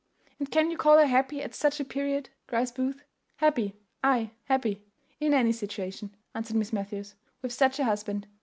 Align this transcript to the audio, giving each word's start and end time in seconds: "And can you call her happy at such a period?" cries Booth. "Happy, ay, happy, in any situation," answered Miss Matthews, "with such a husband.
"And 0.39 0.49
can 0.49 0.71
you 0.71 0.77
call 0.79 0.97
her 0.97 1.05
happy 1.05 1.43
at 1.43 1.53
such 1.53 1.79
a 1.79 1.85
period?" 1.85 2.31
cries 2.47 2.71
Booth. 2.71 3.03
"Happy, 3.35 3.75
ay, 4.03 4.31
happy, 4.45 4.81
in 5.19 5.31
any 5.31 5.51
situation," 5.51 6.09
answered 6.33 6.55
Miss 6.55 6.73
Matthews, 6.73 7.13
"with 7.43 7.53
such 7.53 7.77
a 7.77 7.83
husband. 7.85 8.25